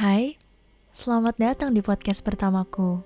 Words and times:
Hai, 0.00 0.40
selamat 0.96 1.36
datang 1.36 1.76
di 1.76 1.84
podcast 1.84 2.24
pertamaku. 2.24 3.04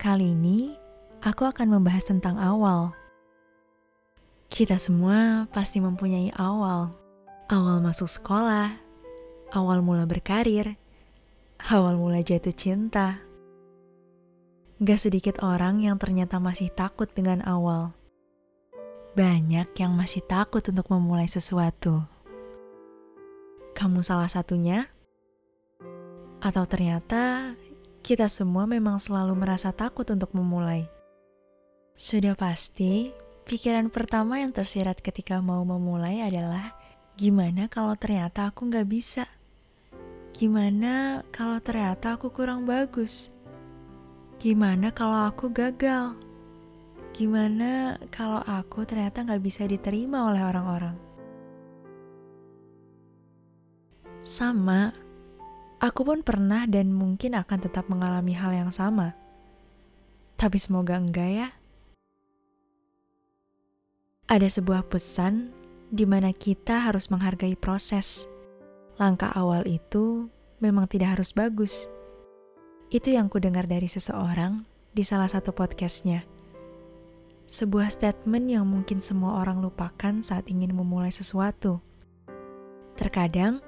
Kali 0.00 0.32
ini, 0.32 0.72
aku 1.20 1.44
akan 1.44 1.68
membahas 1.68 2.08
tentang 2.08 2.40
awal. 2.40 2.96
Kita 4.48 4.80
semua 4.80 5.44
pasti 5.52 5.76
mempunyai 5.76 6.32
awal. 6.40 6.96
Awal 7.52 7.84
masuk 7.84 8.08
sekolah, 8.08 8.80
awal 9.52 9.84
mula 9.84 10.08
berkarir, 10.08 10.80
awal 11.68 12.00
mula 12.00 12.24
jatuh 12.24 12.56
cinta. 12.56 13.20
Gak 14.80 14.96
sedikit 14.96 15.44
orang 15.44 15.84
yang 15.84 16.00
ternyata 16.00 16.40
masih 16.40 16.72
takut 16.72 17.12
dengan 17.12 17.44
awal. 17.44 17.92
Banyak 19.20 19.68
yang 19.76 19.92
masih 19.92 20.24
takut 20.24 20.64
untuk 20.64 20.88
memulai 20.88 21.28
sesuatu. 21.28 22.08
Kamu 23.76 24.00
salah 24.00 24.32
satunya? 24.32 24.95
Atau 26.46 26.62
ternyata 26.70 27.58
kita 28.06 28.30
semua 28.30 28.70
memang 28.70 29.02
selalu 29.02 29.34
merasa 29.34 29.74
takut 29.74 30.06
untuk 30.06 30.30
memulai. 30.30 30.86
Sudah 31.98 32.38
pasti, 32.38 33.10
pikiran 33.50 33.90
pertama 33.90 34.38
yang 34.38 34.54
tersirat 34.54 35.02
ketika 35.02 35.42
mau 35.42 35.66
memulai 35.66 36.22
adalah 36.22 36.70
gimana 37.18 37.66
kalau 37.66 37.98
ternyata 37.98 38.54
aku 38.54 38.70
nggak 38.70 38.86
bisa? 38.86 39.26
Gimana 40.38 41.26
kalau 41.34 41.58
ternyata 41.58 42.14
aku 42.14 42.30
kurang 42.30 42.62
bagus? 42.62 43.34
Gimana 44.38 44.94
kalau 44.94 45.26
aku 45.26 45.50
gagal? 45.50 46.14
Gimana 47.10 47.98
kalau 48.14 48.38
aku 48.46 48.86
ternyata 48.86 49.26
nggak 49.26 49.42
bisa 49.42 49.66
diterima 49.66 50.30
oleh 50.30 50.46
orang-orang? 50.46 50.94
Sama, 54.22 54.94
Aku 55.76 56.08
pun 56.08 56.24
pernah 56.24 56.64
dan 56.64 56.88
mungkin 56.88 57.36
akan 57.36 57.58
tetap 57.60 57.84
mengalami 57.92 58.32
hal 58.32 58.52
yang 58.56 58.72
sama. 58.72 59.12
Tapi 60.40 60.56
semoga 60.56 60.96
enggak 60.96 61.30
ya. 61.32 61.48
Ada 64.26 64.58
sebuah 64.58 64.88
pesan 64.88 65.52
di 65.92 66.08
mana 66.08 66.32
kita 66.32 66.88
harus 66.88 67.12
menghargai 67.12 67.54
proses. 67.54 68.24
Langkah 68.96 69.28
awal 69.36 69.68
itu 69.68 70.32
memang 70.64 70.88
tidak 70.88 71.20
harus 71.20 71.36
bagus. 71.36 71.92
Itu 72.88 73.12
yang 73.12 73.28
ku 73.28 73.36
dengar 73.36 73.68
dari 73.68 73.86
seseorang 73.86 74.64
di 74.96 75.04
salah 75.04 75.28
satu 75.28 75.52
podcastnya. 75.52 76.24
Sebuah 77.46 77.92
statement 77.92 78.48
yang 78.50 78.64
mungkin 78.66 79.04
semua 79.04 79.44
orang 79.44 79.60
lupakan 79.62 80.18
saat 80.24 80.48
ingin 80.50 80.74
memulai 80.74 81.12
sesuatu. 81.12 81.78
Terkadang, 82.98 83.62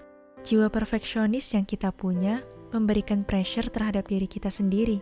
Jiwa 0.47 0.71
perfeksionis 0.71 1.51
yang 1.53 1.67
kita 1.67 1.91
punya 1.91 2.47
memberikan 2.71 3.25
pressure 3.25 3.67
terhadap 3.73 4.07
diri 4.07 4.29
kita 4.29 4.53
sendiri. 4.53 5.01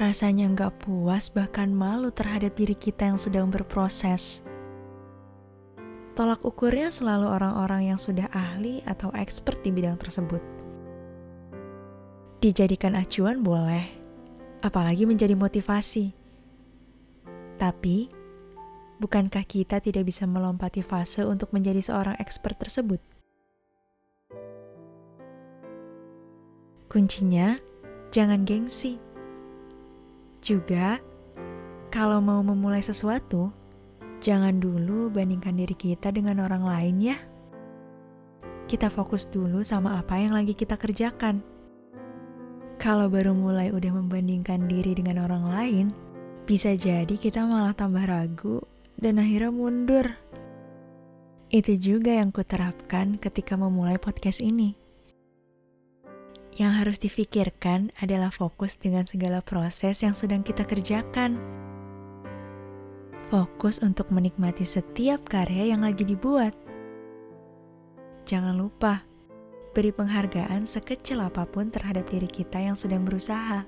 Rasanya 0.00 0.48
nggak 0.56 0.88
puas 0.88 1.28
bahkan 1.28 1.68
malu 1.68 2.08
terhadap 2.08 2.56
diri 2.56 2.72
kita 2.72 3.12
yang 3.12 3.20
sedang 3.20 3.52
berproses. 3.52 4.40
Tolak 6.16 6.44
ukurnya 6.44 6.92
selalu 6.92 7.28
orang-orang 7.28 7.92
yang 7.92 8.00
sudah 8.00 8.28
ahli 8.32 8.84
atau 8.84 9.12
expert 9.16 9.60
di 9.64 9.72
bidang 9.72 9.96
tersebut. 9.96 10.40
Dijadikan 12.40 12.96
acuan 12.96 13.40
boleh, 13.40 13.88
apalagi 14.60 15.08
menjadi 15.08 15.32
motivasi. 15.32 16.12
Tapi, 17.56 18.10
bukankah 19.00 19.44
kita 19.46 19.80
tidak 19.80 20.08
bisa 20.08 20.26
melompati 20.28 20.82
fase 20.82 21.22
untuk 21.22 21.54
menjadi 21.54 21.80
seorang 21.80 22.16
expert 22.18 22.58
tersebut? 22.58 23.11
Kuncinya, 26.92 27.56
jangan 28.12 28.44
gengsi. 28.44 29.00
Juga, 30.44 31.00
kalau 31.88 32.20
mau 32.20 32.44
memulai 32.44 32.84
sesuatu, 32.84 33.48
jangan 34.20 34.60
dulu 34.60 35.08
bandingkan 35.08 35.56
diri 35.56 35.72
kita 35.72 36.12
dengan 36.12 36.44
orang 36.44 36.68
lain 36.68 37.00
ya. 37.00 37.16
Kita 38.68 38.92
fokus 38.92 39.24
dulu 39.24 39.64
sama 39.64 40.04
apa 40.04 40.20
yang 40.20 40.36
lagi 40.36 40.52
kita 40.52 40.76
kerjakan. 40.76 41.40
Kalau 42.76 43.08
baru 43.08 43.32
mulai 43.32 43.72
udah 43.72 43.88
membandingkan 43.96 44.68
diri 44.68 44.92
dengan 44.92 45.24
orang 45.24 45.48
lain, 45.48 45.86
bisa 46.44 46.76
jadi 46.76 47.16
kita 47.16 47.48
malah 47.48 47.72
tambah 47.72 48.04
ragu 48.04 48.60
dan 49.00 49.16
akhirnya 49.16 49.48
mundur. 49.48 50.12
Itu 51.48 51.72
juga 51.72 52.20
yang 52.20 52.36
kuterapkan 52.36 53.16
ketika 53.16 53.56
memulai 53.56 53.96
podcast 53.96 54.44
ini. 54.44 54.81
Yang 56.52 56.72
harus 56.84 56.98
difikirkan 57.00 57.96
adalah 57.96 58.28
fokus 58.28 58.76
dengan 58.76 59.08
segala 59.08 59.40
proses 59.40 60.04
yang 60.04 60.12
sedang 60.12 60.44
kita 60.44 60.68
kerjakan. 60.68 61.40
Fokus 63.32 63.80
untuk 63.80 64.12
menikmati 64.12 64.68
setiap 64.68 65.24
karya 65.24 65.72
yang 65.72 65.80
lagi 65.80 66.04
dibuat. 66.04 66.52
Jangan 68.28 68.60
lupa, 68.60 69.08
beri 69.72 69.88
penghargaan 69.96 70.68
sekecil 70.68 71.24
apa 71.24 71.48
pun 71.48 71.72
terhadap 71.72 72.04
diri 72.12 72.28
kita 72.28 72.60
yang 72.60 72.76
sedang 72.76 73.08
berusaha. 73.08 73.64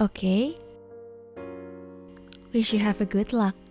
Oke? 0.00 0.16
Okay? 0.16 0.44
Wish 2.56 2.72
you 2.72 2.80
have 2.80 3.04
a 3.04 3.06
good 3.06 3.36
luck. 3.36 3.63